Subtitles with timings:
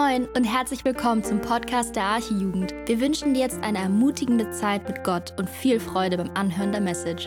[0.00, 2.72] Moin und herzlich willkommen zum Podcast der Archijugend.
[2.86, 6.80] Wir wünschen dir jetzt eine ermutigende Zeit mit Gott und viel Freude beim Anhören der
[6.80, 7.24] Message.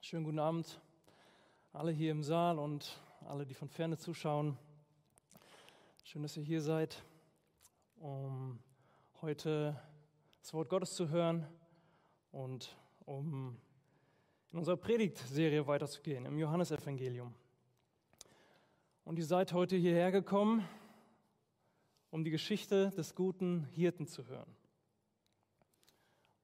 [0.00, 0.80] Schönen guten Abend,
[1.72, 4.58] alle hier im Saal und alle, die von ferne zuschauen.
[6.02, 7.00] Schön, dass ihr hier seid,
[8.00, 8.58] um
[9.22, 9.80] heute
[10.42, 11.46] das Wort Gottes zu hören
[12.32, 13.56] und um
[14.52, 17.34] in unserer Predigtserie weiterzugehen, im Johannesevangelium.
[19.04, 20.66] Und ihr seid heute hierher gekommen,
[22.10, 24.54] um die Geschichte des guten Hirten zu hören.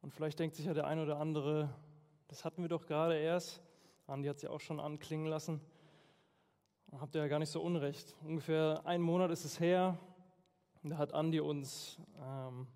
[0.01, 1.75] Und vielleicht denkt sich ja der eine oder andere,
[2.29, 3.61] das hatten wir doch gerade erst.
[4.06, 5.61] Andi hat sie auch schon anklingen lassen.
[6.92, 8.15] Habt ihr ja gar nicht so unrecht.
[8.23, 9.98] Ungefähr einen Monat ist es her.
[10.83, 12.67] Da hat Andi uns ähm,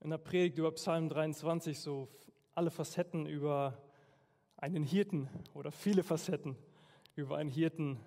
[0.00, 2.08] in der Predigt über Psalm 23 so
[2.54, 3.78] alle Facetten über
[4.56, 6.56] einen Hirten oder viele Facetten
[7.16, 7.98] über einen Hirten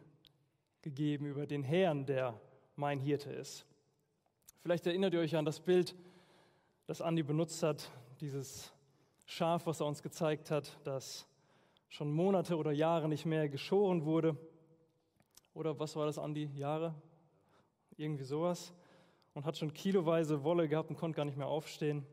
[0.82, 2.40] gegeben, über den Herrn, der
[2.76, 3.66] mein Hirte ist.
[4.62, 5.96] Vielleicht erinnert ihr euch an das Bild,
[6.86, 8.72] das Andi benutzt hat, dieses
[9.26, 11.28] Schaf, was er uns gezeigt hat, das
[11.90, 14.38] schon Monate oder Jahre nicht mehr geschoren wurde.
[15.54, 16.50] Oder was war das, Andi?
[16.56, 16.94] Jahre?
[17.98, 18.74] Irgendwie sowas.
[19.34, 22.06] Und hat schon kiloweise Wolle gehabt und konnte gar nicht mehr aufstehen.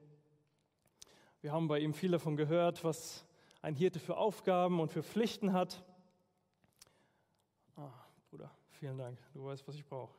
[1.44, 3.26] Wir haben bei ihm viel davon gehört, was
[3.60, 5.84] ein Hirte für Aufgaben und für Pflichten hat.
[7.76, 7.90] Ah,
[8.30, 9.18] Bruder, vielen Dank.
[9.34, 10.14] Du weißt, was ich brauche.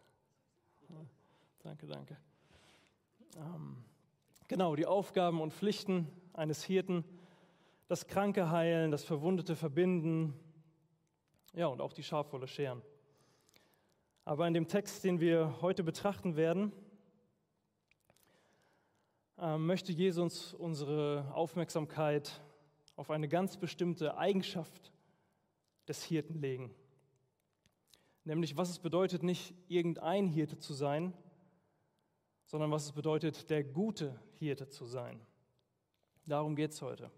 [1.64, 2.16] Danke, danke.
[3.38, 3.84] Ähm,
[4.48, 7.03] genau, die Aufgaben und Pflichten eines Hirten,
[7.88, 10.40] das Kranke heilen, das Verwundete verbinden,
[11.53, 12.84] ja, und auch die Schafwolle scheren.
[14.26, 16.72] Aber in dem Text, den wir heute betrachten werden,
[19.38, 22.41] möchte Jesus unsere Aufmerksamkeit
[22.95, 24.91] auf eine ganz bestimmte Eigenschaft
[25.88, 26.73] des Hirten legen.
[28.23, 31.13] Nämlich, was es bedeutet, nicht irgendein Hirte zu sein,
[32.46, 35.19] sondern was es bedeutet, der gute Hirte zu sein.
[36.25, 37.12] Darum geht es heute.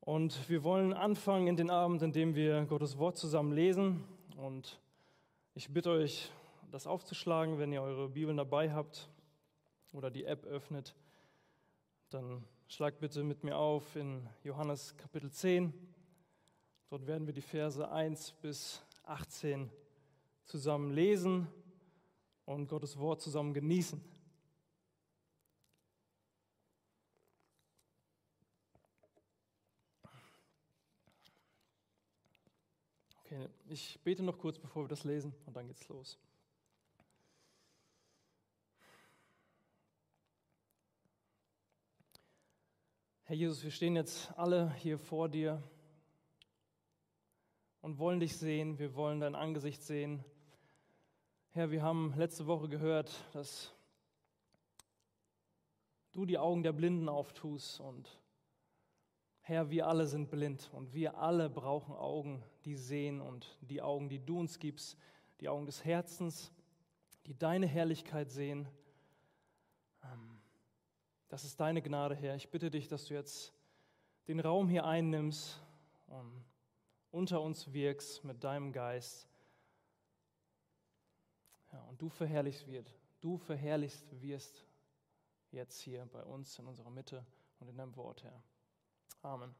[0.00, 4.04] Und wir wollen anfangen in den Abend, in dem wir Gottes Wort zusammen lesen.
[4.36, 4.78] Und
[5.54, 6.30] ich bitte euch,
[6.70, 9.08] das aufzuschlagen, wenn ihr eure Bibeln dabei habt
[9.92, 10.94] oder die App öffnet,
[12.10, 15.72] dann schlagt bitte mit mir auf in Johannes Kapitel 10.
[16.88, 19.70] Dort werden wir die Verse 1 bis 18
[20.44, 21.48] zusammen lesen
[22.44, 24.00] und Gottes Wort zusammen genießen.
[33.24, 36.16] Okay, ich bete noch kurz, bevor wir das lesen und dann geht's los.
[43.28, 45.60] Herr Jesus, wir stehen jetzt alle hier vor dir
[47.80, 50.24] und wollen dich sehen, wir wollen dein Angesicht sehen.
[51.50, 53.74] Herr, wir haben letzte Woche gehört, dass
[56.12, 58.16] du die Augen der Blinden auftust und
[59.40, 64.08] Herr, wir alle sind blind und wir alle brauchen Augen, die sehen und die Augen,
[64.08, 64.96] die du uns gibst,
[65.40, 66.52] die Augen des Herzens,
[67.26, 68.68] die deine Herrlichkeit sehen.
[71.28, 72.36] Das ist deine Gnade, Herr.
[72.36, 73.52] Ich bitte dich, dass du jetzt
[74.28, 75.60] den Raum hier einnimmst
[76.06, 76.44] und
[77.10, 79.28] unter uns wirkst mit deinem Geist.
[81.72, 84.64] Ja, und du verherrlichst wird, du verherrlichst wirst
[85.50, 87.24] jetzt hier bei uns in unserer Mitte
[87.58, 88.42] und in deinem Wort, Herr.
[89.22, 89.54] Amen.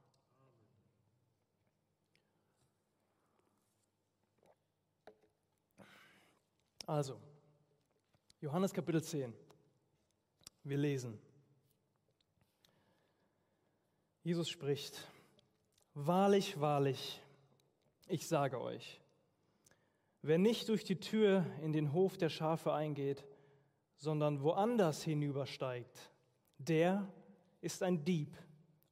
[6.87, 7.21] Also,
[8.41, 9.35] Johannes Kapitel 10.
[10.63, 11.19] Wir lesen.
[14.27, 15.07] Jesus spricht,
[15.95, 17.23] Wahrlich, wahrlich,
[18.09, 19.01] ich sage euch,
[20.21, 23.25] wer nicht durch die Tür in den Hof der Schafe eingeht,
[23.99, 26.11] sondern woanders hinübersteigt,
[26.59, 27.07] der
[27.61, 28.37] ist ein Dieb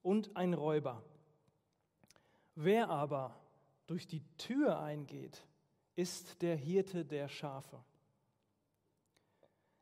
[0.04, 1.04] und ein Räuber.
[2.54, 3.34] Wer aber
[3.88, 5.44] durch die Tür eingeht,
[5.96, 7.82] ist der Hirte der Schafe.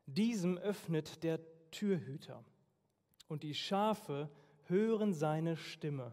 [0.07, 1.41] Diesem öffnet der
[1.71, 2.43] Türhüter,
[3.29, 4.31] und die Schafe
[4.73, 6.11] hören seine Stimme.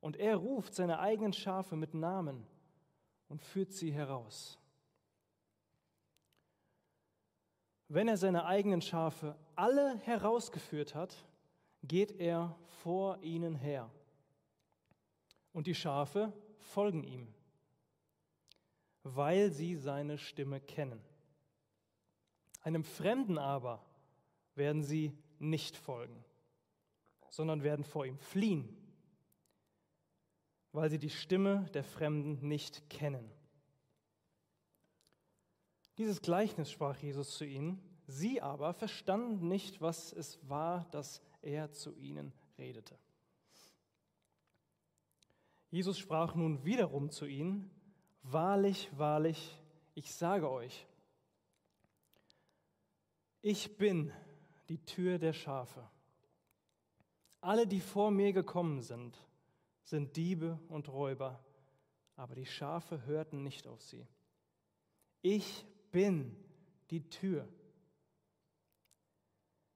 [0.00, 2.46] Und er ruft seine eigenen Schafe mit Namen
[3.28, 4.58] und führt sie heraus.
[7.88, 11.14] Wenn er seine eigenen Schafe alle herausgeführt hat,
[11.82, 13.90] geht er vor ihnen her.
[15.52, 17.28] Und die Schafe folgen ihm,
[19.02, 21.00] weil sie seine Stimme kennen.
[22.62, 23.84] Einem Fremden aber
[24.54, 26.24] werden sie nicht folgen
[27.34, 28.68] sondern werden vor ihm fliehen,
[30.70, 33.28] weil sie die Stimme der Fremden nicht kennen.
[35.98, 41.72] Dieses Gleichnis sprach Jesus zu ihnen, sie aber verstanden nicht, was es war, dass er
[41.72, 42.96] zu ihnen redete.
[45.70, 47.68] Jesus sprach nun wiederum zu ihnen,
[48.22, 49.60] Wahrlich, wahrlich,
[49.94, 50.86] ich sage euch,
[53.42, 54.10] ich bin
[54.70, 55.90] die Tür der Schafe.
[57.44, 59.18] Alle, die vor mir gekommen sind,
[59.82, 61.44] sind Diebe und Räuber,
[62.16, 64.06] aber die Schafe hörten nicht auf sie.
[65.20, 66.34] Ich bin
[66.90, 67.46] die Tür.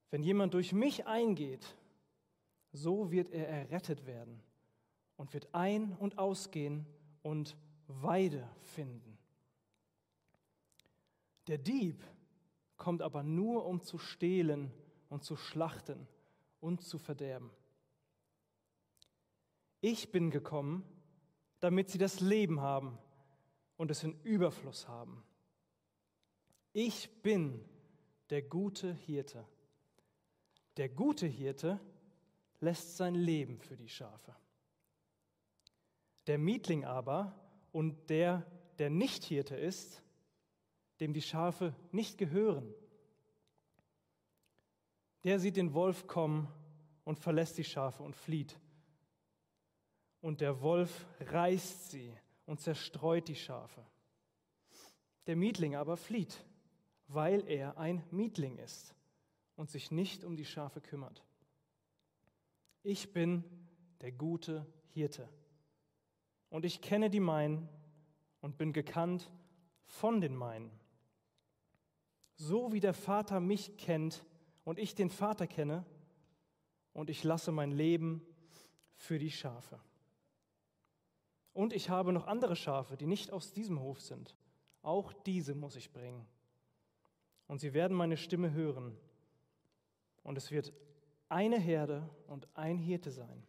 [0.09, 1.75] Wenn jemand durch mich eingeht,
[2.71, 4.41] so wird er errettet werden
[5.15, 6.87] und wird ein- und ausgehen
[7.21, 7.55] und
[7.85, 9.15] Weide finden.
[11.45, 12.03] Der Dieb
[12.77, 14.71] kommt aber nur, um zu stehlen
[15.07, 16.07] und zu schlachten
[16.61, 17.51] und zu verderben.
[19.81, 20.83] Ich bin gekommen,
[21.59, 22.97] damit sie das Leben haben
[23.77, 25.23] und es in Überfluss haben.
[26.73, 27.63] Ich bin
[28.29, 29.45] der gute Hirte.
[30.77, 31.79] Der gute Hirte
[32.59, 34.35] lässt sein Leben für die Schafe.
[36.27, 37.33] Der Mietling aber
[37.71, 38.45] und der,
[38.77, 40.03] der nicht Hirte ist,
[40.99, 42.73] dem die Schafe nicht gehören,
[45.23, 46.47] der sieht den Wolf kommen
[47.03, 48.59] und verlässt die Schafe und flieht.
[50.21, 52.13] Und der Wolf reißt sie
[52.45, 53.85] und zerstreut die Schafe.
[55.27, 56.43] Der Mietling aber flieht,
[57.07, 58.95] weil er ein Mietling ist
[59.55, 61.23] und sich nicht um die Schafe kümmert.
[62.83, 63.43] Ich bin
[64.01, 65.29] der gute Hirte.
[66.49, 67.69] Und ich kenne die meinen
[68.41, 69.29] und bin gekannt
[69.85, 70.71] von den meinen.
[72.35, 74.25] So wie der Vater mich kennt
[74.63, 75.85] und ich den Vater kenne,
[76.93, 78.21] und ich lasse mein Leben
[78.95, 79.79] für die Schafe.
[81.59, 84.33] Und ich habe noch andere Schafe, die nicht aus diesem Hof sind.
[84.81, 86.25] Auch diese muss ich bringen.
[87.47, 88.97] Und sie werden meine Stimme hören.
[90.23, 90.71] Und es wird
[91.27, 93.45] eine Herde und ein Hirte sein.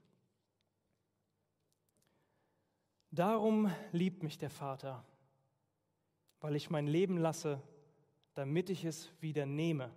[3.12, 5.04] Darum liebt mich der Vater,
[6.40, 7.62] weil ich mein Leben lasse,
[8.34, 9.94] damit ich es wieder nehme.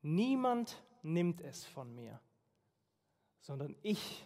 [0.00, 2.18] Niemand nimmt es von mir,
[3.42, 4.24] sondern ich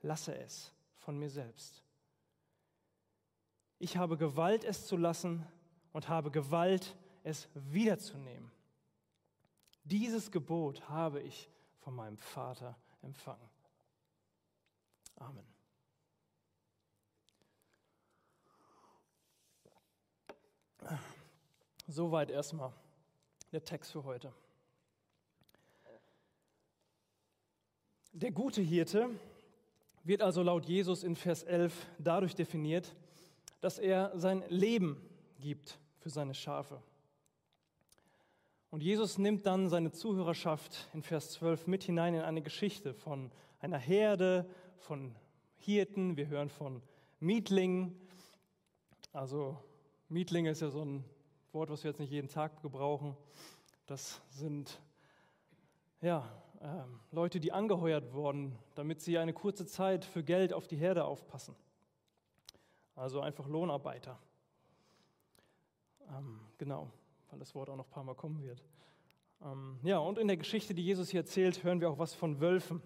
[0.00, 1.82] lasse es von mir selbst.
[3.78, 5.44] Ich habe Gewalt, es zu lassen
[5.92, 8.50] und habe Gewalt, es wiederzunehmen.
[9.84, 11.50] Dieses Gebot habe ich
[11.80, 13.48] von meinem Vater empfangen.
[15.16, 15.46] Amen.
[21.88, 22.72] Soweit erstmal
[23.50, 24.32] der Text für heute.
[28.12, 29.10] Der gute Hirte
[30.04, 32.94] wird also laut Jesus in Vers 11 dadurch definiert,
[33.60, 35.00] dass er sein Leben
[35.40, 36.82] gibt für seine Schafe.
[38.70, 43.30] Und Jesus nimmt dann seine Zuhörerschaft in Vers 12 mit hinein in eine Geschichte von
[43.60, 45.14] einer Herde, von
[45.58, 46.82] Hirten, wir hören von
[47.20, 47.94] Mietlingen,
[49.12, 49.58] also
[50.08, 51.04] Mietlinge ist ja so ein
[51.52, 53.14] Wort, was wir jetzt nicht jeden Tag gebrauchen.
[53.86, 54.80] Das sind
[56.00, 56.26] ja,
[57.10, 61.56] Leute, die angeheuert wurden, damit sie eine kurze Zeit für Geld auf die Herde aufpassen.
[62.94, 64.18] Also einfach Lohnarbeiter.
[66.08, 66.90] Ähm, genau,
[67.30, 68.62] weil das Wort auch noch ein paar Mal kommen wird.
[69.42, 72.40] Ähm, ja, und in der Geschichte, die Jesus hier erzählt, hören wir auch was von
[72.40, 72.80] Wölfen.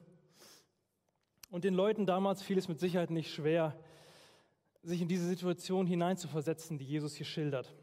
[1.50, 3.78] Und den Leuten damals fiel es mit Sicherheit nicht schwer,
[4.82, 7.74] sich in diese Situation hineinzuversetzen, die Jesus hier schildert.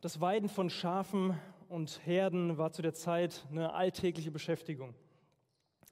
[0.00, 4.94] Das Weiden von Schafen und Herden war zu der Zeit eine alltägliche Beschäftigung.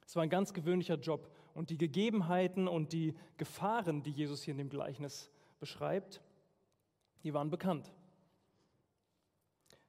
[0.05, 1.29] Es war ein ganz gewöhnlicher Job.
[1.53, 6.21] Und die Gegebenheiten und die Gefahren, die Jesus hier in dem Gleichnis beschreibt,
[7.23, 7.91] die waren bekannt.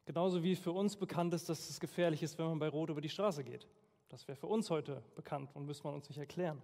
[0.05, 3.01] Genauso wie für uns bekannt ist, dass es gefährlich ist, wenn man bei Rot über
[3.01, 3.67] die Straße geht.
[4.09, 6.63] Das wäre für uns heute bekannt und müsste man uns nicht erklären.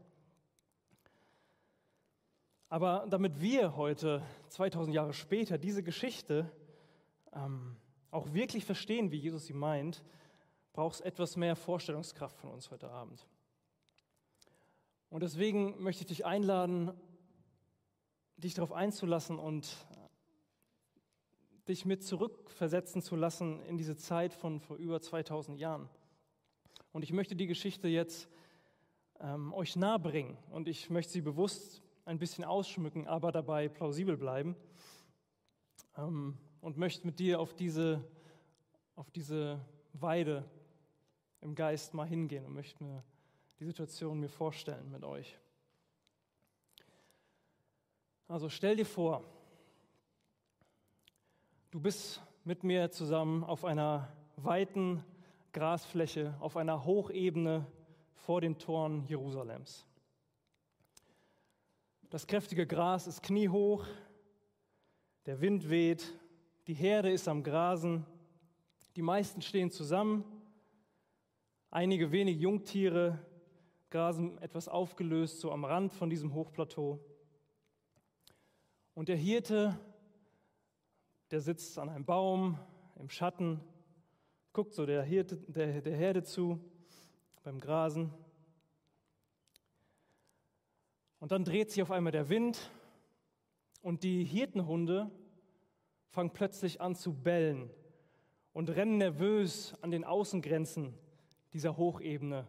[2.68, 6.50] Aber damit wir heute, 2000 Jahre später, diese Geschichte
[7.34, 7.76] ähm,
[8.12, 10.04] auch wirklich verstehen, wie Jesus sie meint,
[10.72, 13.26] braucht es etwas mehr Vorstellungskraft von uns heute Abend.
[15.08, 16.92] Und deswegen möchte ich dich einladen,
[18.36, 19.76] dich darauf einzulassen und
[21.68, 25.88] dich mit zurückversetzen zu lassen in diese Zeit von vor über 2000 Jahren.
[26.92, 28.28] Und ich möchte die Geschichte jetzt
[29.20, 34.56] ähm, euch nahebringen und ich möchte sie bewusst ein bisschen ausschmücken, aber dabei plausibel bleiben.
[35.96, 38.02] Ähm, und möchte mit dir auf diese,
[38.96, 39.60] auf diese
[39.92, 40.48] Weide
[41.42, 43.02] im Geist mal hingehen und möchte mir
[43.58, 45.38] die Situation mir vorstellen mit euch.
[48.28, 49.24] Also stell dir vor,
[51.72, 55.04] du bist mit mir zusammen auf einer weiten
[55.52, 57.66] Grasfläche, auf einer Hochebene
[58.14, 59.84] vor den Toren Jerusalems.
[62.08, 63.84] Das kräftige Gras ist kniehoch,
[65.26, 66.14] der Wind weht,
[66.66, 68.06] die Herde ist am Grasen,
[68.94, 70.24] die meisten stehen zusammen,
[71.70, 73.18] einige wenig Jungtiere
[73.90, 76.98] grasen etwas aufgelöst, so am Rand von diesem Hochplateau.
[78.94, 79.78] Und der Hirte,
[81.30, 82.58] der sitzt an einem Baum
[82.96, 83.60] im Schatten,
[84.52, 86.60] guckt so der, Hirte, der, der Herde zu
[87.42, 88.12] beim Grasen.
[91.18, 92.70] Und dann dreht sich auf einmal der Wind
[93.80, 95.10] und die Hirtenhunde
[96.12, 97.70] fangen plötzlich an zu bellen
[98.52, 100.94] und rennen nervös an den Außengrenzen
[101.54, 102.46] dieser Hochebene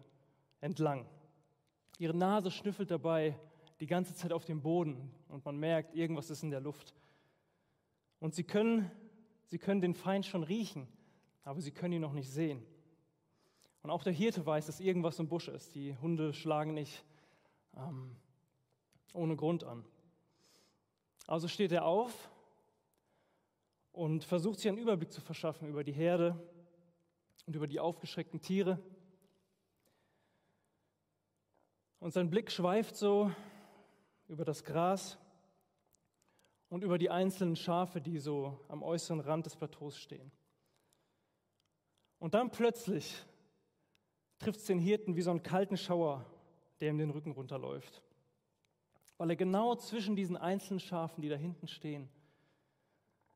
[0.60, 1.08] entlang.
[1.98, 3.40] Ihre Nase schnüffelt dabei
[3.80, 6.94] die ganze Zeit auf dem Boden und man merkt, irgendwas ist in der Luft.
[8.20, 8.92] Und sie können,
[9.46, 10.88] sie können den Feind schon riechen,
[11.44, 12.66] aber sie können ihn noch nicht sehen.
[13.82, 15.74] Und auch der Hirte weiß, dass irgendwas im Busch ist.
[15.76, 17.04] Die Hunde schlagen nicht
[17.78, 18.16] ähm,
[19.14, 19.86] ohne Grund an.
[21.28, 22.30] Also steht er auf
[23.94, 26.38] und versucht sich einen Überblick zu verschaffen über die Herde
[27.46, 28.78] und über die aufgeschreckten Tiere.
[32.00, 33.32] Und sein Blick schweift so
[34.28, 35.18] über das Gras
[36.68, 40.30] und über die einzelnen Schafe, die so am äußeren Rand des Plateaus stehen.
[42.20, 43.24] Und dann plötzlich
[44.40, 46.26] trifft es den Hirten wie so einen kalten Schauer,
[46.82, 48.04] der ihm den Rücken runterläuft
[49.18, 52.10] weil er genau zwischen diesen einzelnen Schafen, die da hinten stehen,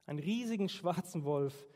[0.08, 1.68] einen riesigen schwarzen Wolf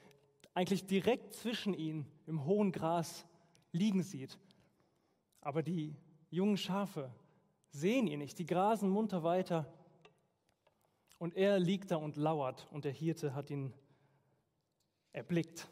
[0.54, 3.26] eigentlich direkt zwischen ihnen im hohen Gras
[3.72, 4.40] liegen sieht.
[5.42, 5.96] Aber die
[6.30, 7.14] jungen Schafe
[7.70, 9.72] sehen ihn nicht, die grasen munter weiter
[11.20, 13.74] und er liegt da und lauert und der Hirte hat ihn
[15.14, 15.68] erblickt.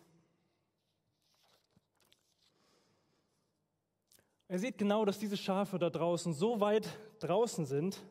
[4.48, 6.90] Er sieht genau, dass diese Schafe da draußen so weit
[7.20, 8.02] draußen sind,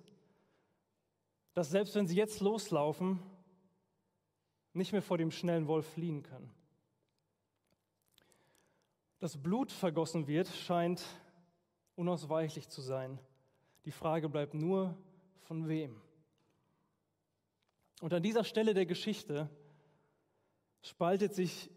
[1.52, 3.19] dass selbst wenn sie jetzt loslaufen,
[4.78, 6.50] nicht mehr vor dem schnellen Wolf fliehen können.
[9.18, 11.04] Dass Blut vergossen wird, scheint
[11.97, 13.18] unausweichlich zu sein.
[13.85, 14.97] Die Frage bleibt nur,
[15.40, 16.00] von wem?
[18.00, 19.50] Und an dieser Stelle der Geschichte
[20.82, 21.70] spaltet sich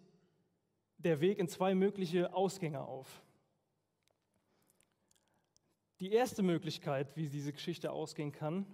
[0.97, 3.23] der Weg in zwei mögliche Ausgänge auf.
[5.99, 8.65] Die erste Möglichkeit, wie diese Geschichte ausgehen kann,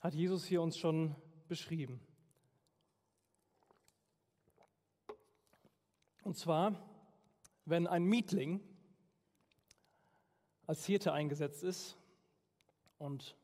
[0.00, 1.14] hat Jesus hier uns schon
[1.48, 2.00] beschrieben.
[6.22, 6.74] Und zwar,
[7.64, 8.60] wenn ein Mietling
[10.66, 11.96] als Hirte eingesetzt ist
[12.98, 13.36] und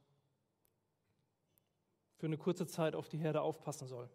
[2.16, 4.08] für eine kurze Zeit auf die Herde aufpassen soll.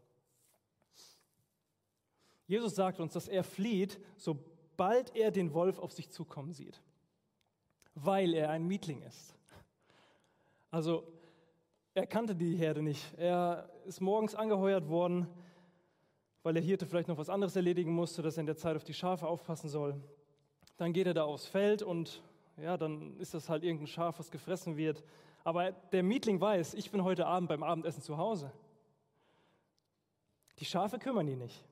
[2.48, 6.82] Jesus sagt uns, dass er flieht, sobald er den Wolf auf sich zukommen sieht,
[7.96, 9.36] weil er ein Mietling ist.
[10.70, 11.08] Also
[11.94, 13.14] er kannte die Herde nicht.
[13.18, 15.28] Er ist morgens angeheuert worden,
[16.44, 18.84] weil der Hirte vielleicht noch was anderes erledigen musste, dass er in der Zeit auf
[18.84, 19.96] die Schafe aufpassen soll.
[20.78, 22.24] Dann geht er da aufs Feld und
[22.58, 25.04] ja, dann ist das halt irgendein Schaf, was gefressen wird.
[25.44, 28.52] Aber der Mietling weiß, ich bin heute Abend beim Abendessen zu Hause.
[30.60, 31.64] Die Schafe kümmern ihn nicht.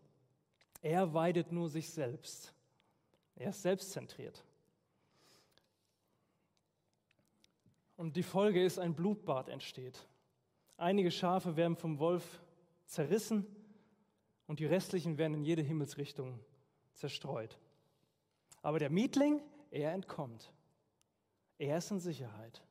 [0.82, 2.54] Er weidet nur sich selbst.
[3.36, 4.44] Er ist selbstzentriert.
[7.98, 10.08] Und die Folge ist, ein Blutbad entsteht.
[10.78, 12.42] Einige Schafe werden vom Wolf
[12.86, 13.46] zerrissen
[14.50, 16.40] und die restlichen werden in jede Himmelsrichtung
[16.96, 17.60] zerstreut.
[18.64, 20.52] Aber der Mietling, er entkommt.
[21.60, 22.64] Er ist in Sicherheit.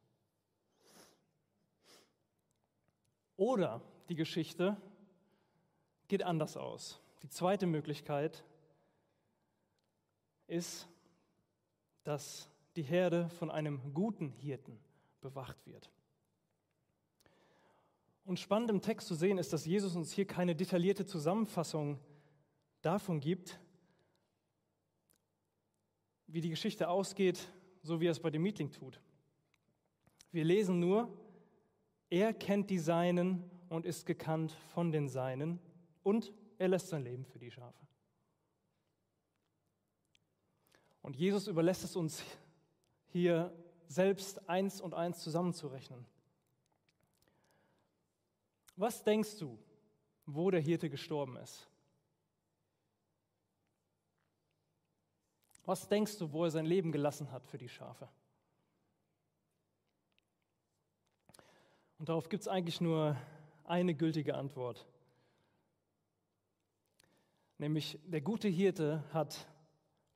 [3.37, 4.77] Oder die Geschichte
[6.09, 7.01] geht anders aus.
[7.23, 8.45] Die zweite Möglichkeit
[10.49, 10.89] ist,
[12.03, 14.81] dass die Herde von einem guten Hirten
[15.21, 15.93] bewacht wird.
[18.29, 21.99] Und spannend im Text zu sehen ist, dass Jesus uns hier keine detaillierte Zusammenfassung
[22.83, 23.59] davon gibt,
[26.27, 27.49] wie die Geschichte ausgeht,
[27.83, 29.01] so wie er es bei dem Meeting tut.
[30.31, 31.09] Wir lesen nur,
[32.11, 35.59] er kennt die Seinen und ist gekannt von den Seinen
[36.03, 37.87] und er lässt sein Leben für die Schafe.
[41.01, 42.23] Und Jesus überlässt es uns
[43.07, 43.55] hier
[43.87, 46.05] selbst eins und eins zusammenzurechnen.
[48.79, 49.59] Was denkst du,
[50.25, 51.69] wo der Hirte gestorben ist?
[55.65, 58.09] Was denkst du, wo er sein Leben gelassen hat für die Schafe?
[61.99, 63.17] Und darauf gibt es eigentlich nur
[63.65, 64.87] eine gültige Antwort.
[67.59, 69.49] Nämlich der gute Hirte hat,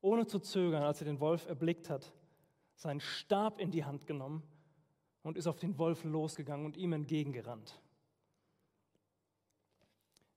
[0.00, 2.12] ohne zu zögern, als er den Wolf erblickt hat,
[2.76, 4.44] seinen Stab in die Hand genommen
[5.24, 7.82] und ist auf den Wolf losgegangen und ihm entgegengerannt.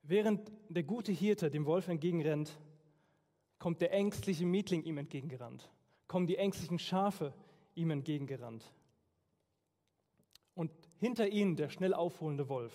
[0.07, 2.55] Während der gute Hirte dem Wolf entgegenrennt,
[3.57, 5.67] kommt der ängstliche Mietling ihm entgegengerannt,
[6.07, 7.33] kommen die ängstlichen Schafe
[7.73, 8.71] ihm entgegengerannt.
[10.53, 12.73] Und hinter ihnen der schnell aufholende Wolf.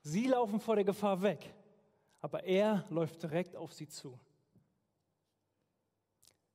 [0.00, 1.54] Sie laufen vor der Gefahr weg,
[2.20, 4.18] aber er läuft direkt auf sie zu.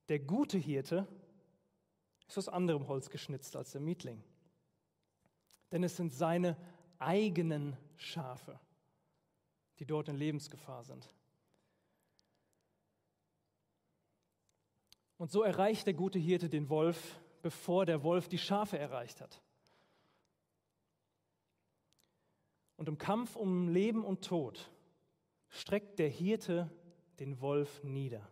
[0.10, 1.08] Der gute Hirte
[2.28, 4.22] ist aus anderem Holz geschnitzt als der Mietling.
[5.72, 6.58] Denn es sind seine
[7.00, 8.60] eigenen Schafe,
[9.80, 11.08] die dort in Lebensgefahr sind.
[15.18, 19.42] Und so erreicht der gute Hirte den Wolf, bevor der Wolf die Schafe erreicht hat.
[22.76, 24.70] Und im Kampf um Leben und Tod
[25.50, 26.70] streckt der Hirte
[27.20, 28.30] den Wolf nieder.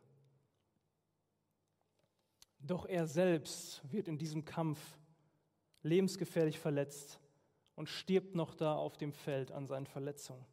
[2.60, 4.80] Doch er selbst wird in diesem Kampf
[5.82, 7.20] lebensgefährlich verletzt
[7.76, 10.46] und stirbt noch da auf dem Feld an seinen Verletzungen.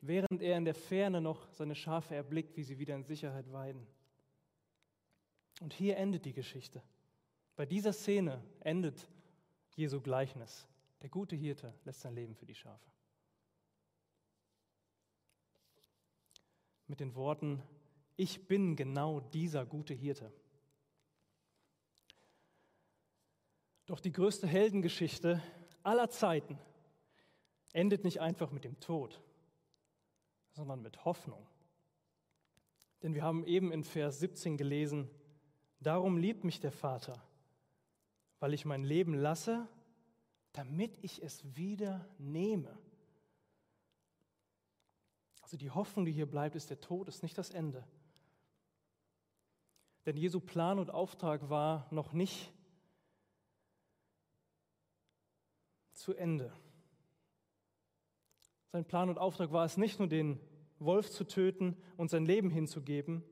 [0.00, 3.86] Während er in der Ferne noch seine Schafe erblickt, wie sie wieder in Sicherheit weiden.
[5.60, 6.82] Und hier endet die Geschichte.
[7.56, 9.08] Bei dieser Szene endet
[9.74, 10.68] Jesu Gleichnis.
[11.02, 12.90] Der gute Hirte lässt sein Leben für die Schafe.
[16.86, 17.62] Mit den Worten,
[18.16, 20.32] ich bin genau dieser gute Hirte.
[23.86, 25.42] Doch die größte Heldengeschichte
[25.82, 26.58] aller Zeiten
[27.72, 29.22] endet nicht einfach mit dem Tod,
[30.56, 31.46] sondern mit Hoffnung.
[33.02, 35.10] Denn wir haben eben in Vers 17 gelesen,
[35.80, 37.22] darum liebt mich der Vater,
[38.40, 39.68] weil ich mein Leben lasse,
[40.52, 42.74] damit ich es wieder nehme.
[45.42, 47.86] Also die Hoffnung, die hier bleibt, ist der Tod, ist nicht das Ende.
[50.06, 52.50] Denn Jesu Plan und Auftrag war noch nicht
[55.92, 56.50] zu Ende.
[58.72, 60.40] Sein Plan und Auftrag war es nicht nur, den
[60.78, 63.22] Wolf zu töten und sein Leben hinzugeben,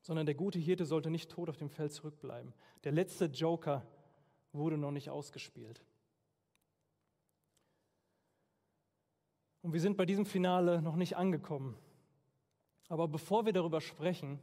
[0.00, 2.52] sondern der gute Hirte sollte nicht tot auf dem Feld zurückbleiben.
[2.84, 3.86] Der letzte Joker
[4.52, 5.84] wurde noch nicht ausgespielt.
[9.62, 11.76] Und wir sind bei diesem Finale noch nicht angekommen.
[12.88, 14.38] Aber bevor wir darüber sprechen,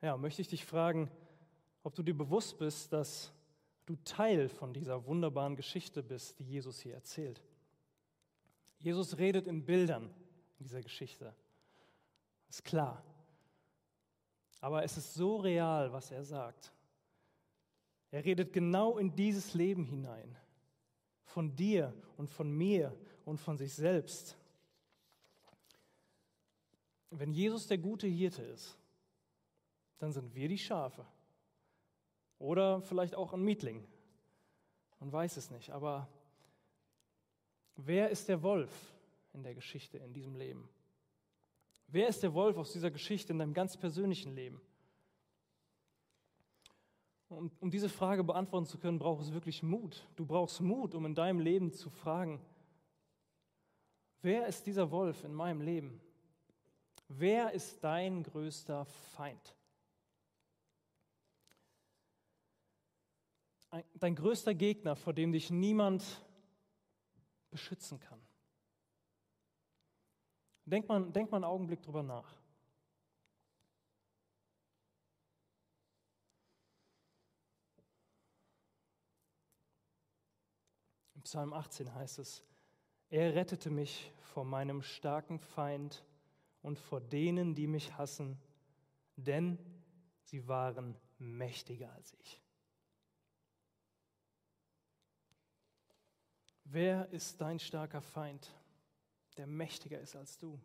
[0.00, 1.10] ja, möchte ich dich fragen,
[1.82, 3.30] ob du dir bewusst bist, dass
[3.86, 7.40] du Teil von dieser wunderbaren Geschichte bist, die Jesus hier erzählt.
[8.78, 10.12] Jesus redet in Bildern
[10.58, 11.34] in dieser Geschichte.
[12.48, 13.02] Ist klar.
[14.60, 16.72] Aber es ist so real, was er sagt.
[18.10, 20.36] Er redet genau in dieses Leben hinein.
[21.24, 24.36] Von dir und von mir und von sich selbst.
[27.10, 28.78] Wenn Jesus der gute Hirte ist,
[29.98, 31.06] dann sind wir die Schafe.
[32.38, 33.86] Oder vielleicht auch ein Mietling.
[35.00, 35.70] Man weiß es nicht.
[35.70, 36.08] Aber
[37.76, 38.70] wer ist der Wolf
[39.32, 40.68] in der Geschichte, in diesem Leben?
[41.88, 44.60] Wer ist der Wolf aus dieser Geschichte in deinem ganz persönlichen Leben?
[47.28, 50.06] Und um diese Frage beantworten zu können, braucht es wirklich Mut.
[50.14, 52.40] Du brauchst Mut, um in deinem Leben zu fragen,
[54.22, 56.00] wer ist dieser Wolf in meinem Leben?
[57.08, 59.55] Wer ist dein größter Feind?
[63.94, 66.04] Dein größter Gegner, vor dem dich niemand
[67.50, 68.20] beschützen kann.
[70.64, 72.36] Denk mal, denk mal einen Augenblick drüber nach.
[81.22, 82.44] Psalm 18 heißt es,
[83.08, 86.04] er rettete mich vor meinem starken Feind
[86.62, 88.40] und vor denen, die mich hassen,
[89.16, 89.58] denn
[90.22, 92.40] sie waren mächtiger als ich.
[96.68, 98.50] Wer ist dein starker Feind,
[99.36, 100.60] der mächtiger ist als du?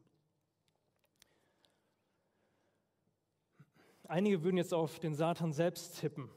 [4.07, 6.29] Einige würden jetzt auf den Satan selbst tippen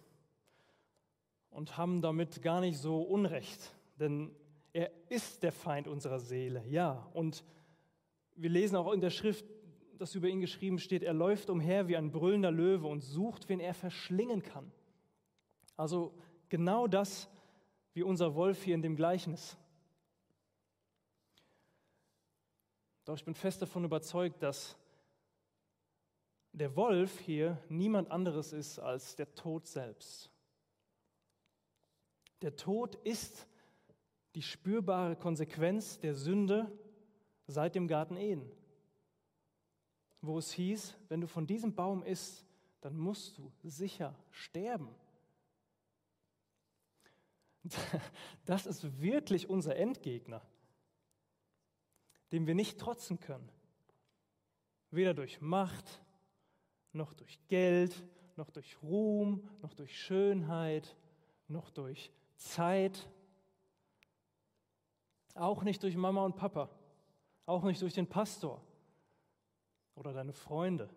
[1.50, 4.34] und haben damit gar nicht so Unrecht denn
[4.72, 7.08] er ist der Feind unserer Seele, ja.
[7.12, 7.44] Und
[8.34, 9.44] wir lesen auch in der Schrift,
[9.98, 13.60] dass über ihn geschrieben steht, er läuft umher wie ein brüllender Löwe und sucht, wen
[13.60, 14.72] er verschlingen kann.
[15.76, 16.12] Also
[16.48, 17.28] genau das
[17.94, 19.56] wie unser Wolf hier in dem Gleichnis.
[23.04, 24.76] Doch ich bin fest davon überzeugt, dass
[26.52, 30.30] der Wolf hier niemand anderes ist als der Tod selbst.
[32.42, 33.46] Der Tod ist
[34.34, 36.70] die spürbare Konsequenz der Sünde
[37.46, 38.50] seit dem Garten Eden,
[40.20, 42.44] wo es hieß, wenn du von diesem Baum isst,
[42.80, 44.94] dann musst du sicher sterben.
[48.44, 50.42] Das ist wirklich unser Endgegner,
[52.32, 53.48] dem wir nicht trotzen können.
[54.90, 56.02] Weder durch Macht,
[56.92, 58.04] noch durch Geld,
[58.36, 60.96] noch durch Ruhm, noch durch Schönheit,
[61.48, 63.08] noch durch Zeit,
[65.34, 66.70] auch nicht durch Mama und Papa,
[67.46, 68.62] auch nicht durch den Pastor
[69.94, 70.88] oder deine Freunde.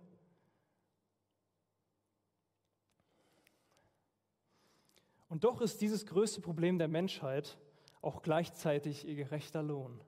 [5.30, 7.58] Und doch ist dieses größte Problem der Menschheit
[8.02, 10.00] auch gleichzeitig ihr gerechter Lohn.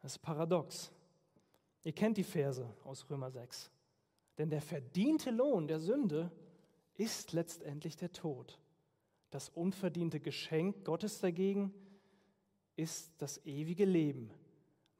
[0.00, 0.92] Das ist paradox.
[1.84, 3.70] Ihr kennt die Verse aus Römer 6.
[4.38, 6.30] Denn der verdiente Lohn der Sünde
[6.94, 8.58] ist letztendlich der Tod.
[9.30, 11.72] Das unverdiente Geschenk Gottes dagegen
[12.76, 14.30] ist das ewige Leben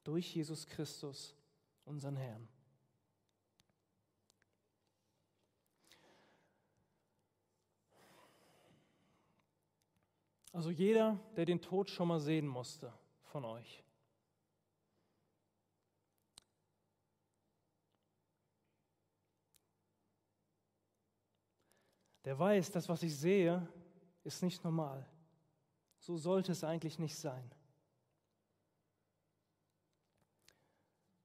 [0.05, 1.37] durch Jesus Christus,
[1.85, 2.49] unseren Herrn.
[10.53, 13.83] Also jeder, der den Tod schon mal sehen musste von euch.
[22.25, 23.67] Der weiß, das, was ich sehe,
[24.23, 25.09] ist nicht normal.
[25.99, 27.51] So sollte es eigentlich nicht sein.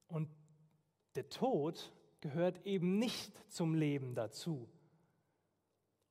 [0.08, 0.28] Und
[1.14, 4.68] der Tod gehört eben nicht zum Leben dazu.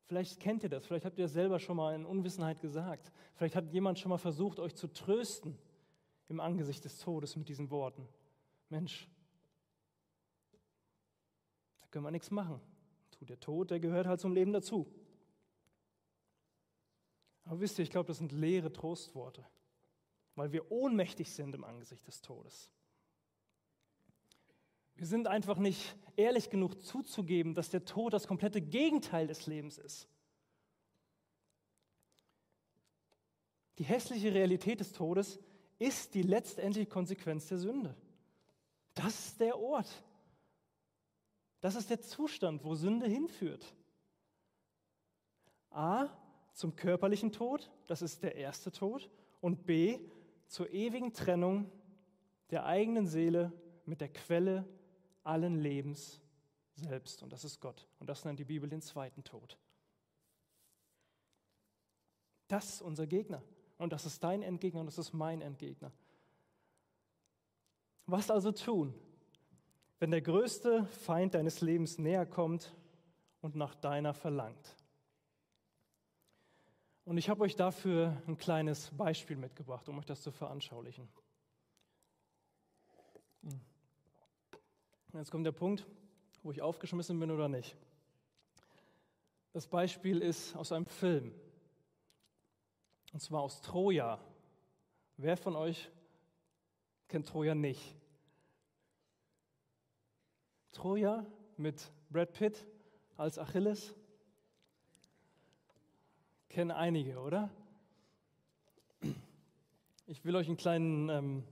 [0.08, 3.12] Vielleicht kennt ihr das, vielleicht habt ihr das selber schon mal in Unwissenheit gesagt.
[3.36, 5.58] Vielleicht hat jemand schon mal versucht, euch zu trösten
[6.30, 8.08] im Angesicht des Todes mit diesen Worten.
[8.70, 9.10] Mensch,
[11.82, 12.62] da können wir nichts machen.
[13.12, 14.88] Tut der Tod, der gehört halt zum Leben dazu.
[17.44, 19.46] Aber wisst ihr, ich glaube, das sind leere Trostworte,
[20.36, 22.72] weil wir ohnmächtig sind im Angesicht des Todes.
[24.98, 29.78] Wir sind einfach nicht ehrlich genug zuzugeben, dass der Tod das komplette Gegenteil des Lebens
[29.78, 30.08] ist.
[33.78, 35.40] Die hässliche Realität des Todes
[35.78, 37.96] ist die letztendliche Konsequenz der Sünde.
[38.96, 40.04] Das ist der Ort.
[41.62, 43.76] Das ist der Zustand, wo Sünde hinführt.
[45.70, 46.10] A,
[46.54, 50.00] zum körperlichen Tod, das ist der erste Tod, und B,
[50.48, 51.70] zur ewigen Trennung
[52.50, 53.52] der eigenen Seele
[53.86, 54.66] mit der Quelle
[55.28, 56.22] allen Lebens
[56.74, 57.24] selbst.
[57.24, 57.88] Und das ist Gott.
[58.00, 59.58] Und das nennt die Bibel den zweiten Tod.
[62.48, 63.44] Das ist unser Gegner.
[63.78, 65.92] Und das ist dein Endgegner und das ist mein Endgegner.
[68.06, 68.94] Was also tun,
[70.00, 72.74] wenn der größte Feind deines Lebens näher kommt
[73.42, 74.76] und nach deiner verlangt?
[77.04, 81.08] Und ich habe euch dafür ein kleines Beispiel mitgebracht, um euch das zu veranschaulichen.
[85.18, 85.84] Jetzt kommt der Punkt,
[86.44, 87.76] wo ich aufgeschmissen bin oder nicht.
[89.52, 91.34] Das Beispiel ist aus einem Film.
[93.14, 94.20] Und zwar aus Troja.
[95.18, 95.90] Wer von euch
[97.08, 97.96] kennt Troja nicht?
[100.72, 101.26] Troja
[101.58, 102.64] mit Brad Pitt
[103.16, 103.96] als Achilles?
[106.48, 107.50] Kennen einige, oder?
[110.06, 111.44] Ich will euch einen kleinen ähm,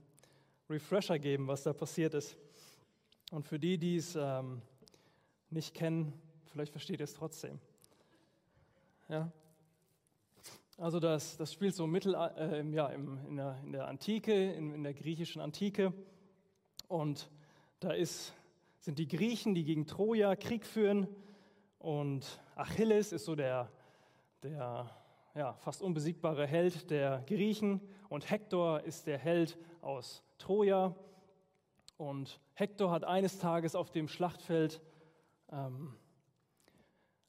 [0.70, 2.36] Refresher geben, was da passiert ist.
[3.36, 4.62] Und für die, die es ähm,
[5.50, 6.14] nicht kennen,
[6.46, 7.58] vielleicht versteht ihr es trotzdem.
[9.10, 9.30] Ja?
[10.78, 14.72] Also das, das spielt so mittel, äh, ja, im, in, der, in der Antike, in,
[14.72, 15.92] in der griechischen Antike.
[16.88, 17.28] Und
[17.78, 18.32] da ist,
[18.80, 21.06] sind die Griechen, die gegen Troja Krieg führen.
[21.78, 23.70] Und Achilles ist so der,
[24.44, 24.90] der
[25.34, 27.82] ja, fast unbesiegbare Held der Griechen.
[28.08, 30.96] Und Hektor ist der Held aus Troja.
[31.96, 34.82] Und Hektor hat eines Tages auf dem Schlachtfeld
[35.50, 35.94] ähm,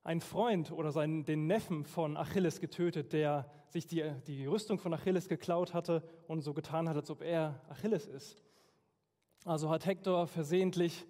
[0.03, 4.93] einen Freund oder seinen, den Neffen von Achilles getötet, der sich die, die Rüstung von
[4.93, 8.41] Achilles geklaut hatte und so getan hat, als ob er Achilles ist.
[9.45, 11.05] Also hat Hektor versehentlich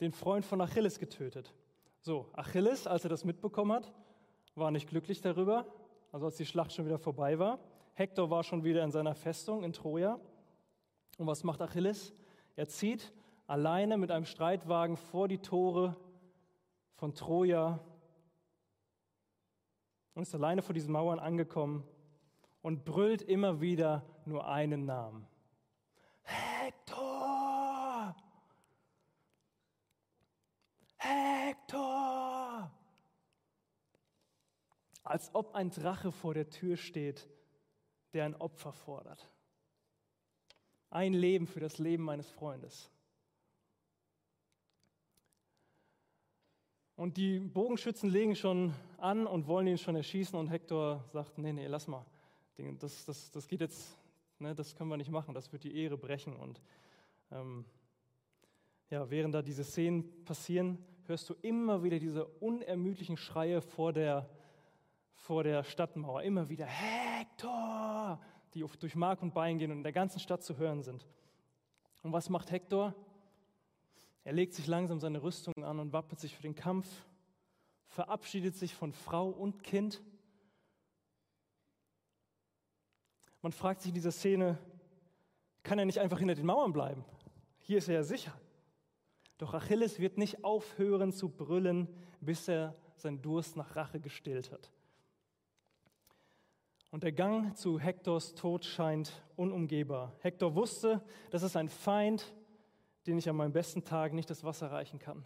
[0.00, 1.54] den Freund von Achilles getötet.
[2.00, 3.92] So, Achilles, als er das mitbekommen hat,
[4.54, 5.66] war nicht glücklich darüber,
[6.12, 7.58] also als die Schlacht schon wieder vorbei war.
[7.94, 10.20] Hektor war schon wieder in seiner Festung in Troja.
[11.18, 12.14] Und was macht Achilles?
[12.58, 13.12] Er zieht
[13.46, 15.94] alleine mit einem Streitwagen vor die Tore
[16.96, 17.78] von Troja
[20.14, 21.86] und ist alleine vor diesen Mauern angekommen
[22.60, 25.28] und brüllt immer wieder nur einen Namen.
[26.24, 28.16] Hector!
[30.96, 32.72] Hector!
[35.04, 37.30] Als ob ein Drache vor der Tür steht,
[38.14, 39.30] der ein Opfer fordert.
[40.90, 42.90] Ein Leben für das Leben meines Freundes.
[46.98, 51.52] Und die Bogenschützen legen schon an und wollen ihn schon erschießen und Hektor sagt, nee,
[51.52, 52.04] nee, lass mal.
[52.80, 53.96] Das, das, das geht jetzt,
[54.40, 56.34] ne, das können wir nicht machen, das wird die Ehre brechen.
[56.34, 56.60] Und
[57.30, 57.64] ähm,
[58.90, 64.28] ja, während da diese Szenen passieren, hörst du immer wieder diese unermüdlichen Schreie vor der,
[65.14, 66.22] vor der Stadtmauer.
[66.22, 68.20] Immer wieder Hektor,
[68.54, 71.06] die durch Mark und Bein gehen und in der ganzen Stadt zu hören sind.
[72.02, 72.94] Und was macht Hektor?
[74.24, 76.86] Er legt sich langsam seine Rüstung an und wappnet sich für den Kampf,
[77.86, 80.02] verabschiedet sich von Frau und Kind.
[83.40, 84.58] Man fragt sich in dieser Szene,
[85.62, 87.04] kann er nicht einfach hinter den Mauern bleiben?
[87.60, 88.38] Hier ist er ja sicher.
[89.38, 91.88] Doch Achilles wird nicht aufhören zu brüllen,
[92.20, 94.72] bis er seinen Durst nach Rache gestillt hat.
[96.90, 100.14] Und der Gang zu Hektors Tod scheint unumgehbar.
[100.20, 102.34] Hektor wusste, dass es ein Feind,
[103.06, 105.24] den ich an meinem besten Tag nicht das Wasser reichen kann.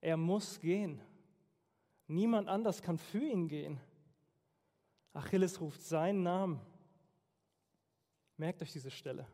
[0.00, 1.00] Er muss gehen.
[2.06, 3.80] Niemand anders kann für ihn gehen.
[5.12, 6.60] Achilles ruft seinen Namen.
[8.36, 9.26] Merkt euch diese Stelle.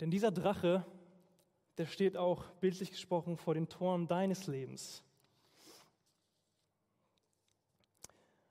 [0.00, 0.84] Denn dieser Drache,
[1.78, 5.04] der steht auch bildlich gesprochen vor den Toren deines Lebens.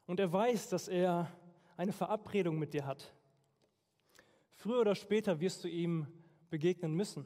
[0.05, 1.31] Und er weiß, dass er
[1.77, 3.13] eine Verabredung mit dir hat.
[4.55, 6.07] Früher oder später wirst du ihm
[6.49, 7.25] begegnen müssen.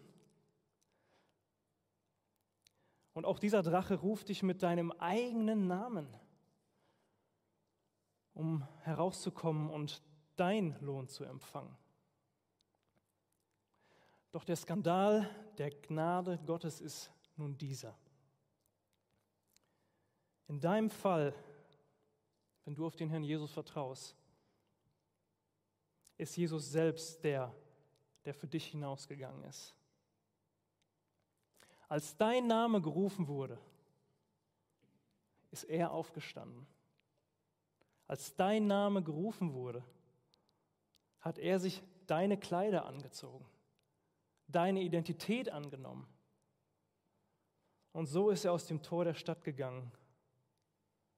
[3.13, 6.07] Und auch dieser Drache ruft dich mit deinem eigenen Namen,
[8.33, 10.03] um herauszukommen und
[10.35, 11.75] dein Lohn zu empfangen.
[14.31, 17.97] Doch der Skandal der Gnade Gottes ist nun dieser.
[20.47, 21.33] In deinem Fall,
[22.67, 24.15] wenn du auf den Herrn Jesus vertraust,
[26.17, 27.51] ist Jesus selbst der,
[28.25, 29.73] der für dich hinausgegangen ist.
[31.87, 33.57] Als dein Name gerufen wurde,
[35.49, 36.67] ist er aufgestanden.
[38.05, 39.83] Als dein Name gerufen wurde,
[41.21, 43.45] hat er sich deine Kleider angezogen
[44.47, 46.07] deine Identität angenommen.
[47.91, 49.91] Und so ist er aus dem Tor der Stadt gegangen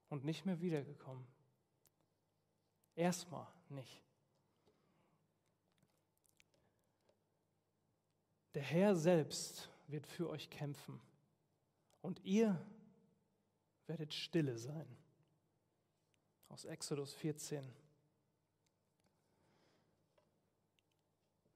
[0.10, 1.26] und nicht mehr wiedergekommen.
[3.00, 4.04] Erstmal nicht.
[8.54, 11.00] Der Herr selbst wird für euch kämpfen
[12.02, 12.60] und ihr
[13.88, 14.86] werdet stille sein.
[16.50, 17.64] Aus Exodus 14.
[17.64, 17.74] Und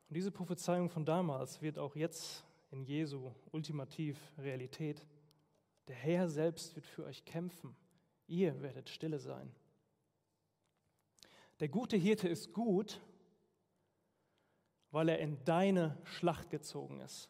[0.08, 5.06] diese Prophezeiung von damals wird auch jetzt in Jesu ultimativ Realität.
[5.90, 7.76] Der Herr selbst wird für euch kämpfen.
[8.28, 9.54] Ihr werdet stille sein.
[11.64, 13.00] Der gute Hirte ist gut,
[14.92, 17.30] weil er in deine Schlacht gezogen ist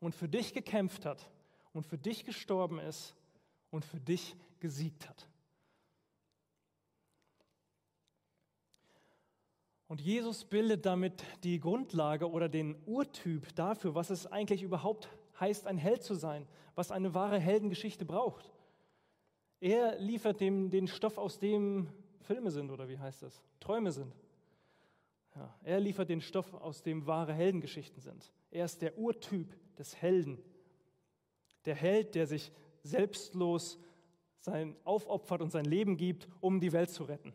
[0.00, 1.30] und für dich gekämpft hat
[1.74, 3.14] und für dich gestorben ist
[3.68, 5.28] und für dich gesiegt hat.
[9.86, 15.66] Und Jesus bildet damit die Grundlage oder den Urtyp dafür, was es eigentlich überhaupt heißt,
[15.66, 18.50] ein Held zu sein, was eine wahre Heldengeschichte braucht.
[19.60, 21.92] Er liefert dem den Stoff, aus dem
[22.26, 23.42] Filme sind, oder wie heißt das?
[23.60, 24.14] Träume sind.
[25.34, 28.32] Ja, er liefert den Stoff, aus dem wahre Heldengeschichten sind.
[28.50, 30.42] Er ist der Urtyp des Helden.
[31.64, 33.78] Der Held, der sich selbstlos
[34.38, 37.32] sein aufopfert und sein Leben gibt, um die Welt zu retten.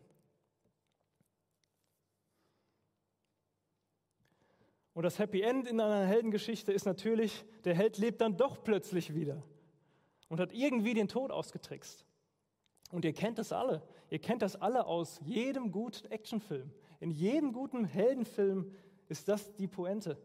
[4.94, 9.14] Und das Happy End in einer Heldengeschichte ist natürlich, der Held lebt dann doch plötzlich
[9.14, 9.42] wieder
[10.28, 12.04] und hat irgendwie den Tod ausgetrickst.
[12.90, 13.82] Und ihr kennt das alle.
[14.12, 16.70] Ihr kennt das alle aus jedem guten Actionfilm.
[17.00, 18.70] In jedem guten Heldenfilm
[19.08, 20.20] ist das die Pointe.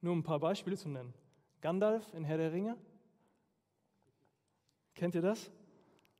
[0.00, 1.14] Nur um ein paar Beispiele zu nennen.
[1.60, 2.76] Gandalf in Herr der Ringe.
[4.96, 5.52] Kennt ihr das?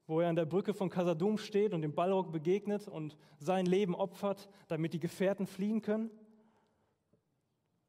[0.06, 3.96] Wo er an der Brücke von Casadum steht und dem Balrog begegnet und sein Leben
[3.96, 6.12] opfert, damit die Gefährten fliehen können.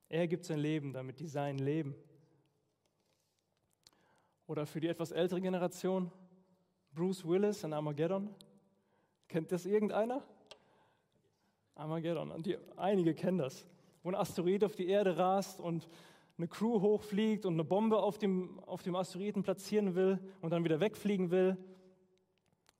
[0.09, 1.93] Er gibt sein Leben, damit die Seinen leben.
[4.47, 6.11] Oder für die etwas ältere Generation,
[6.93, 8.29] Bruce Willis in Armageddon.
[9.27, 10.23] Kennt das irgendeiner?
[11.75, 13.65] Armageddon, die, einige kennen das.
[14.03, 15.87] Wo ein Asteroid auf die Erde rast und
[16.37, 20.63] eine Crew hochfliegt und eine Bombe auf dem, auf dem Asteroiden platzieren will und dann
[20.63, 21.57] wieder wegfliegen will.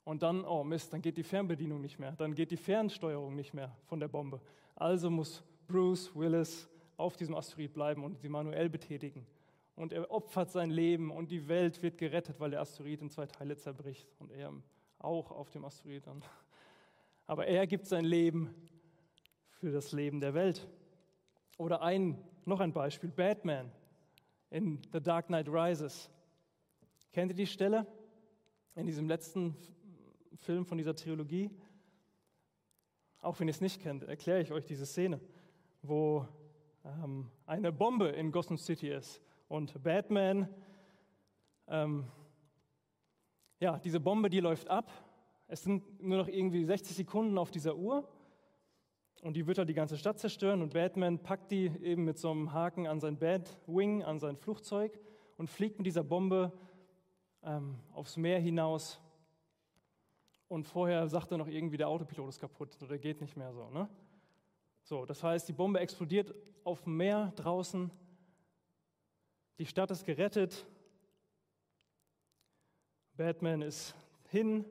[0.03, 3.53] Und dann, oh Mist, dann geht die Fernbedienung nicht mehr, dann geht die Fernsteuerung nicht
[3.53, 4.41] mehr von der Bombe.
[4.75, 9.25] Also muss Bruce Willis auf diesem Asteroid bleiben und sie manuell betätigen.
[9.75, 13.25] Und er opfert sein Leben und die Welt wird gerettet, weil der Asteroid in zwei
[13.25, 14.53] Teile zerbricht und er
[14.99, 16.03] auch auf dem Asteroid.
[17.25, 18.53] Aber er gibt sein Leben
[19.49, 20.67] für das Leben der Welt.
[21.57, 23.71] Oder ein, noch ein Beispiel, Batman
[24.49, 26.09] in The Dark Knight Rises.
[27.11, 27.87] Kennt ihr die Stelle
[28.75, 29.55] in diesem letzten
[30.35, 31.49] Film von dieser Trilogie?
[33.21, 35.19] Auch wenn ihr es nicht kennt, erkläre ich euch diese Szene,
[35.81, 36.27] wo
[36.83, 39.21] ähm, eine Bombe in Gotham City ist
[39.53, 40.49] und Batman,
[41.67, 42.05] ähm,
[43.59, 44.91] ja, diese Bombe, die läuft ab.
[45.47, 48.09] Es sind nur noch irgendwie 60 Sekunden auf dieser Uhr
[49.21, 52.31] und die wird dann die ganze Stadt zerstören und Batman packt die eben mit so
[52.31, 54.99] einem Haken an sein Batwing, an sein Flugzeug
[55.37, 56.51] und fliegt mit dieser Bombe
[57.43, 58.99] ähm, aufs Meer hinaus.
[60.47, 63.69] Und vorher sagt er noch irgendwie, der Autopilot ist kaputt oder geht nicht mehr so.
[63.69, 63.87] Ne?
[64.81, 67.91] So, das heißt, die Bombe explodiert auf dem Meer draußen,
[69.57, 70.65] die Stadt ist gerettet,
[73.15, 73.95] Batman ist
[74.29, 74.65] hin,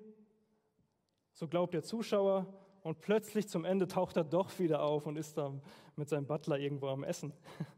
[1.33, 2.47] so glaubt der Zuschauer,
[2.83, 5.53] und plötzlich zum Ende taucht er doch wieder auf und ist da
[5.97, 7.33] mit seinem Butler irgendwo am Essen.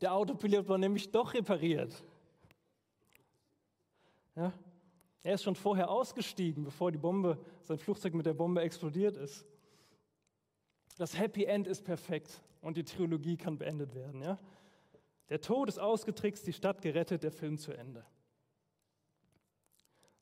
[0.00, 2.02] Der Autopilot war nämlich doch repariert.
[4.36, 4.52] Ja?
[5.22, 9.46] Er ist schon vorher ausgestiegen, bevor die Bombe, sein Flugzeug mit der Bombe explodiert ist.
[10.98, 14.22] Das Happy End ist perfekt und die Trilogie kann beendet werden.
[14.22, 14.38] Ja?
[15.28, 18.04] Der Tod ist ausgetrickst, die Stadt gerettet, der Film zu Ende.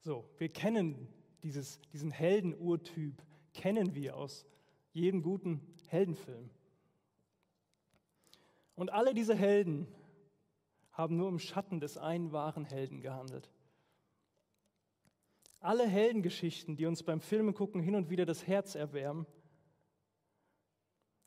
[0.01, 1.09] So, wir kennen
[1.43, 4.47] dieses, diesen Heldenurtyp kennen wir aus
[4.93, 6.51] jedem guten Heldenfilm.
[8.75, 9.87] Und alle diese Helden
[10.93, 13.51] haben nur im Schatten des einen wahren Helden gehandelt.
[15.61, 19.27] Alle Heldengeschichten, die uns beim Filmegucken hin und wieder das Herz erwärmen,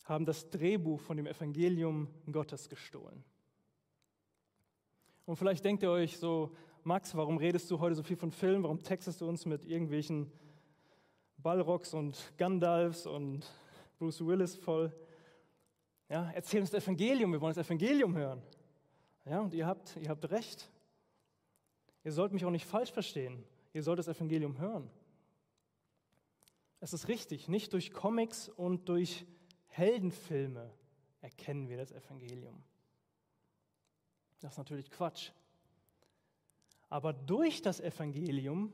[0.03, 3.23] haben das Drehbuch von dem Evangelium Gottes gestohlen.
[5.25, 8.63] Und vielleicht denkt ihr euch so, Max, warum redest du heute so viel von Film?
[8.63, 10.31] Warum textest du uns mit irgendwelchen
[11.37, 13.43] Ballrocks und Gandalfs und
[13.97, 14.95] Bruce Willis voll?
[16.09, 18.43] Ja, erzähl uns das Evangelium, wir wollen das Evangelium hören.
[19.25, 20.69] Ja, und ihr habt, ihr habt recht.
[22.03, 23.43] Ihr sollt mich auch nicht falsch verstehen.
[23.73, 24.91] Ihr sollt das Evangelium hören.
[26.79, 29.25] Es ist richtig, nicht durch Comics und durch
[29.69, 30.71] Heldenfilme
[31.21, 32.61] erkennen wir das Evangelium.
[34.39, 35.31] Das ist natürlich Quatsch.
[36.89, 38.73] Aber durch das Evangelium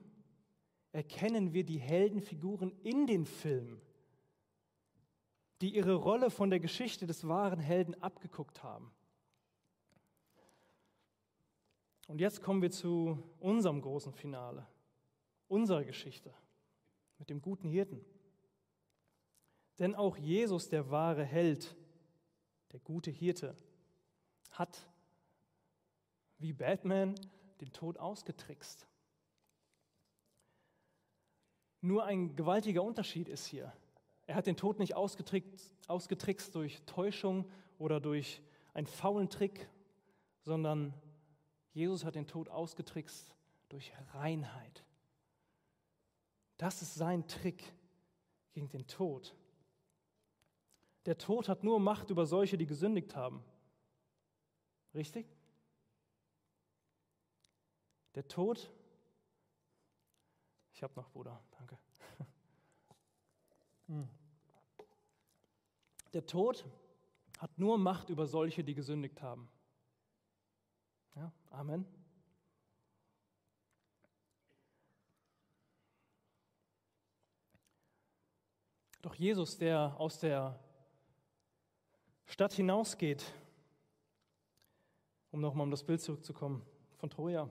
[0.92, 3.82] erkennen wir die Heldenfiguren in den Filmen,
[5.62, 8.92] die ihre Rolle von der Geschichte des wahren Helden abgeguckt haben.
[12.08, 14.68] Und jetzt kommen wir zu unserem großen Finale,
[15.48, 16.34] unserer Geschichte
[17.20, 18.04] mit dem guten Hirten.
[19.80, 21.76] Denn auch Jesus, der wahre Held,
[22.74, 23.56] der gute Hirte,
[24.52, 24.91] hat
[26.42, 27.16] wie Batman
[27.60, 28.88] den Tod ausgetrickst.
[31.82, 33.74] Nur ein gewaltiger Unterschied ist hier.
[34.28, 38.42] Er hat den Tod nicht ausgetrickst, ausgetrickst durch Täuschung oder durch
[38.74, 39.68] einen faulen Trick,
[40.42, 40.94] sondern
[41.74, 43.36] Jesus hat den Tod ausgetrickst
[43.70, 44.84] durch Reinheit.
[46.58, 47.74] Das ist sein Trick
[48.54, 49.36] gegen den Tod.
[51.06, 53.44] Der Tod hat nur Macht über solche, die gesündigt haben.
[54.94, 55.26] Richtig?
[58.16, 58.70] Der Tod,
[60.74, 61.78] ich habe noch Bruder, danke.
[63.88, 64.08] Hm.
[66.14, 66.66] Der Tod
[67.40, 69.50] hat nur Macht über solche, die gesündigt haben.
[71.16, 71.86] Ja, Amen.
[79.02, 80.60] Doch Jesus, der aus der
[82.28, 83.26] Stadt hinausgeht,
[85.32, 86.66] um nochmal um das Bild zurückzukommen
[86.98, 87.50] von Troja,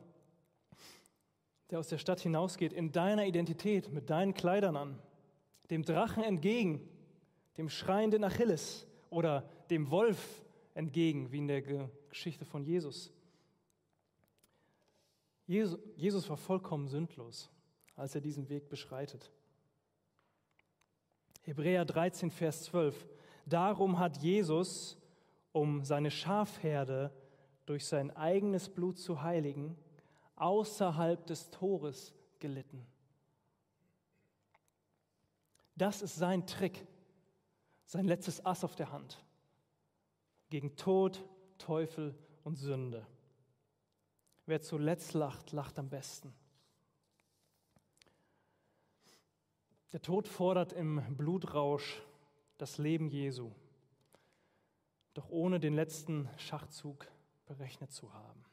[1.70, 4.98] der aus der Stadt hinausgeht, in deiner Identität, mit deinen Kleidern an,
[5.70, 6.88] dem Drachen entgegen,
[7.56, 10.42] dem schreienden Achilles oder dem Wolf
[10.74, 11.62] entgegen, wie in der
[12.08, 13.12] Geschichte von Jesus.
[15.46, 17.50] Jesus war vollkommen sündlos,
[17.96, 19.32] als er diesen Weg beschreitet.
[21.42, 23.08] Hebräer 13, Vers 12.
[23.46, 24.96] Darum hat Jesus,
[25.52, 27.12] um seine Schafherde
[27.66, 29.76] durch sein eigenes Blut zu heiligen,
[30.40, 32.86] außerhalb des Tores gelitten.
[35.76, 36.86] Das ist sein Trick,
[37.86, 39.24] sein letztes Ass auf der Hand
[40.50, 41.24] gegen Tod,
[41.58, 42.14] Teufel
[42.44, 43.06] und Sünde.
[44.46, 46.34] Wer zuletzt lacht, lacht am besten.
[49.92, 52.02] Der Tod fordert im Blutrausch
[52.58, 53.52] das Leben Jesu.
[55.14, 57.08] Doch ohne den letzten Schachzug
[57.46, 58.44] berechnet zu haben.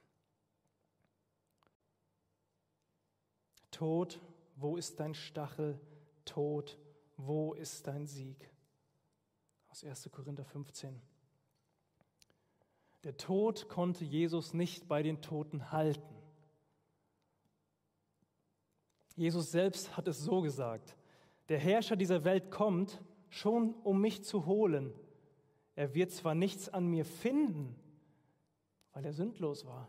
[3.78, 4.19] Tod,
[4.55, 5.80] wo ist dein Stachel?
[6.25, 6.80] Tod,
[7.15, 8.49] wo ist dein Sieg?
[9.69, 10.09] Aus 1.
[10.11, 10.99] Korinther 15.
[13.03, 16.15] Der Tod konnte Jesus nicht bei den Toten halten.
[19.15, 20.97] Jesus selbst hat es so gesagt,
[21.47, 24.91] der Herrscher dieser Welt kommt, schon um mich zu holen.
[25.75, 27.75] Er wird zwar nichts an mir finden,
[28.93, 29.88] weil er sündlos war,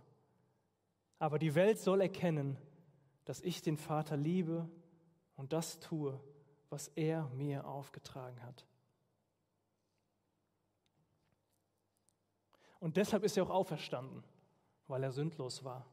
[1.19, 2.59] aber die Welt soll erkennen,
[3.29, 4.67] dass ich den Vater liebe
[5.37, 6.19] und das tue,
[6.71, 8.67] was er mir aufgetragen hat.
[12.81, 14.25] Und deshalb ist er auch auferstanden,
[14.87, 15.85] weil er sündlos war.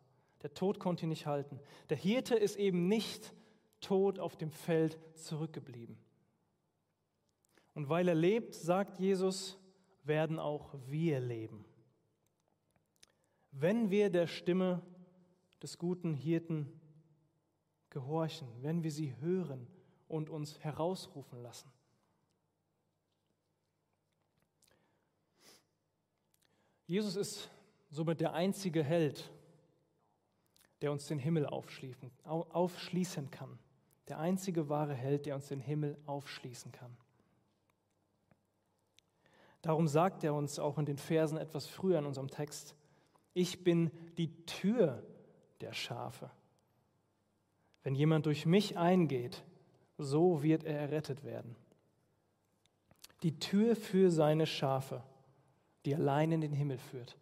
[0.43, 1.59] Der Tod konnte ihn nicht halten.
[1.89, 3.33] Der Hirte ist eben nicht
[3.81, 5.97] tot auf dem Feld zurückgeblieben.
[7.73, 9.57] Und weil er lebt, sagt Jesus,
[10.05, 11.65] werden auch wir leben.
[13.51, 14.81] Wenn wir der Stimme
[15.61, 16.71] des guten Hirten
[17.95, 19.67] gehorchen, wenn wir sie hören
[20.09, 21.71] und uns herausrufen lassen.
[26.87, 27.49] Jesus ist
[27.89, 29.31] somit der einzige Held,
[30.81, 33.59] der uns den Himmel aufschließen kann.
[34.09, 36.97] Der einzige wahre Held, der uns den Himmel aufschließen kann.
[39.61, 42.75] Darum sagt er uns auch in den Versen etwas früher in unserem Text,
[43.33, 45.01] ich bin die Tür
[45.61, 46.29] der Schafe.
[47.85, 49.43] Wenn jemand durch mich eingeht,
[49.99, 51.55] so wird er errettet werden.
[53.21, 55.03] Die Tür für seine Schafe,
[55.85, 57.15] die allein in den Himmel führt.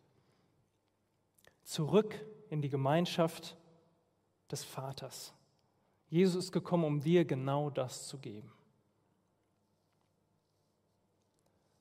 [1.66, 3.58] Zurück in die Gemeinschaft
[4.50, 5.34] des Vaters.
[6.08, 8.50] Jesus ist gekommen, um dir genau das zu geben.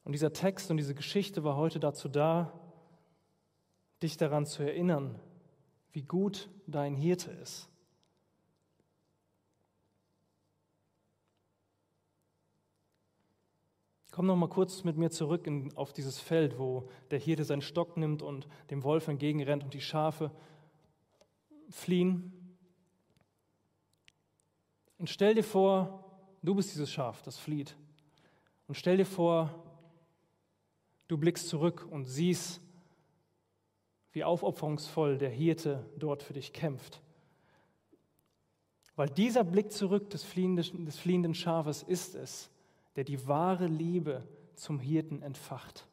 [0.02, 2.52] Und dieser Text und diese Geschichte war heute dazu da,
[4.02, 5.20] dich daran zu erinnern,
[5.92, 7.68] wie gut dein Hirte ist.
[14.12, 17.62] Komm noch mal kurz mit mir zurück in, auf dieses Feld, wo der Hirte seinen
[17.62, 20.30] Stock nimmt und dem Wolf entgegenrennt und die Schafe
[21.70, 22.30] fliehen.
[24.98, 26.04] Und stell dir vor,
[26.42, 27.74] du bist dieses Schaf, das flieht.
[28.68, 29.64] Und stell dir vor,
[31.08, 32.60] du blickst zurück und siehst,
[34.12, 37.00] wie aufopferungsvoll der Hirte dort für dich kämpft.
[38.94, 42.51] Weil dieser Blick zurück des fliehenden, des fliehenden Schafes ist es,
[42.96, 45.86] der die wahre Liebe zum Hirten entfacht.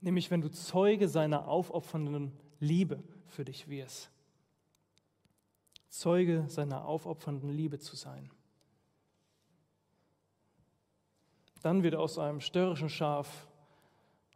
[0.00, 4.10] Nämlich wenn du Zeuge seiner aufopfernden Liebe für dich wirst.
[5.88, 8.30] Zeuge seiner aufopfernden Liebe zu sein.
[11.62, 13.48] Dann wird aus einem störrischen Schaf,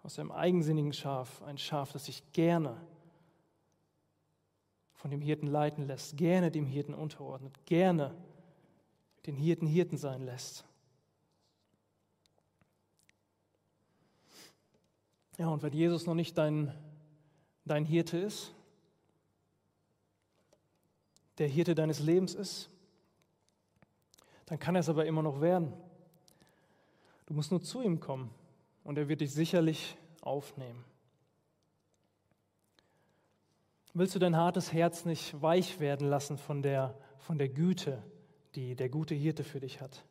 [0.03, 2.77] aus einem eigensinnigen Schaf, ein Schaf, das sich gerne
[4.93, 8.15] von dem Hirten leiten lässt, gerne dem Hirten unterordnet, gerne
[9.27, 10.65] den Hirten Hirten sein lässt.
[15.39, 16.73] Ja, und wenn Jesus noch nicht dein,
[17.65, 18.55] dein Hirte ist,
[21.39, 22.71] der Hirte deines Lebens ist,
[24.47, 25.73] dann kann er es aber immer noch werden.
[27.27, 28.31] Du musst nur zu ihm kommen
[28.85, 30.85] und er wird dich sicherlich aufnehmen.
[33.95, 38.03] Willst du dein hartes Herz nicht weich werden lassen von der, von der Güte,
[38.55, 40.05] die der gute Hirte für dich hat.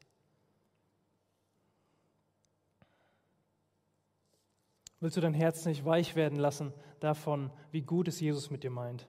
[4.99, 8.71] Willst du dein Herz nicht weich werden lassen davon, wie gut es Jesus mit dir
[8.71, 9.07] meint?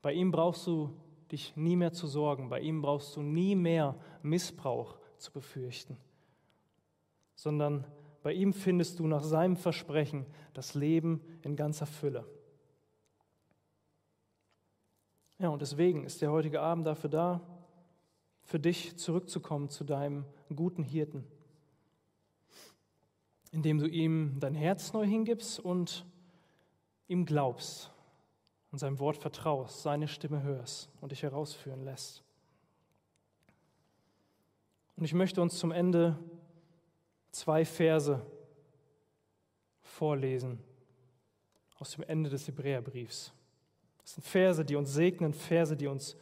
[0.00, 0.96] Bei ihm brauchst du
[1.32, 5.96] dich nie mehr zu sorgen, bei ihm brauchst du nie mehr Missbrauch zu befürchten,
[7.34, 7.84] sondern
[8.22, 12.24] bei ihm findest du nach seinem Versprechen das Leben in ganzer Fülle.
[15.38, 17.40] Ja, und deswegen ist der heutige Abend dafür da,
[18.46, 20.24] für dich zurückzukommen zu deinem
[20.54, 21.26] guten Hirten,
[23.50, 26.06] indem du ihm dein Herz neu hingibst und
[27.08, 27.92] ihm glaubst
[28.70, 32.22] und seinem Wort vertraust, seine Stimme hörst und dich herausführen lässt.
[34.96, 36.16] Und ich möchte uns zum Ende
[37.32, 38.24] zwei Verse
[39.82, 40.60] vorlesen
[41.78, 43.32] aus dem Ende des Hebräerbriefs.
[43.98, 46.16] Das sind Verse, die uns segnen, Verse, die uns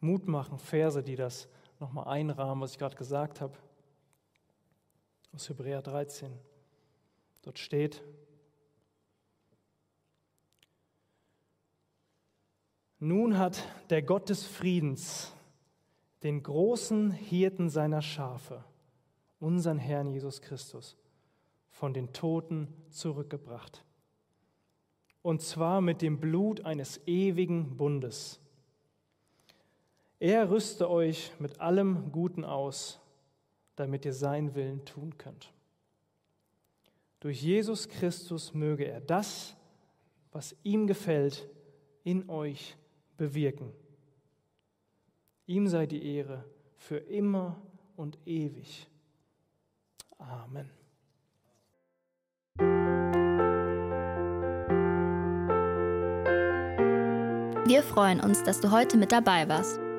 [0.00, 1.48] Mut machen, Verse, die das
[1.82, 3.58] nochmal einrahmen, was ich gerade gesagt habe,
[5.34, 6.32] aus Hebräer 13.
[7.42, 8.04] Dort steht,
[13.00, 15.32] nun hat der Gott des Friedens
[16.22, 18.62] den großen Hirten seiner Schafe,
[19.40, 20.96] unseren Herrn Jesus Christus,
[21.68, 23.84] von den Toten zurückgebracht.
[25.22, 28.41] und zwar mit dem Blut eines ewigen Bundes.
[30.22, 33.00] Er rüste euch mit allem Guten aus,
[33.74, 35.52] damit ihr seinen Willen tun könnt.
[37.18, 39.56] Durch Jesus Christus möge er das,
[40.30, 41.48] was ihm gefällt,
[42.04, 42.76] in euch
[43.16, 43.72] bewirken.
[45.46, 46.44] Ihm sei die Ehre
[46.76, 47.60] für immer
[47.96, 48.86] und ewig.
[50.18, 50.70] Amen.
[57.66, 59.80] Wir freuen uns, dass du heute mit dabei warst.